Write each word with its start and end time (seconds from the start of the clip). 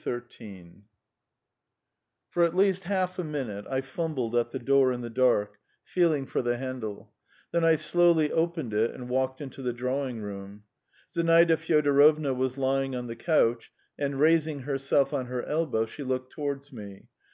XIII[edit] 0.00 0.74
For 2.28 2.44
at 2.44 2.54
least 2.54 2.84
half 2.84 3.18
a 3.18 3.24
minute 3.24 3.64
I 3.68 3.80
fumbled 3.80 4.36
at 4.36 4.52
the 4.52 4.60
door 4.60 4.92
in 4.92 5.00
the 5.00 5.10
dark, 5.10 5.58
feeling 5.82 6.24
for 6.24 6.40
the 6.40 6.56
handle; 6.56 7.12
then 7.50 7.64
I 7.64 7.74
slowly 7.74 8.30
opened 8.30 8.72
it 8.72 8.92
and 8.94 9.08
walked 9.08 9.40
into 9.40 9.60
the 9.60 9.72
drawing 9.72 10.20
room. 10.22 10.62
Zinaida 11.12 11.56
Fyodorovna 11.56 12.32
was 12.32 12.56
lying 12.56 12.94
on 12.94 13.08
the 13.08 13.16
couch, 13.16 13.72
and 13.98 14.20
raising 14.20 14.60
herself 14.60 15.12
on 15.12 15.26
her 15.26 15.42
elbow, 15.42 15.84
she 15.84 16.04
looked 16.04 16.30
towards 16.30 16.72
me. 16.72 17.08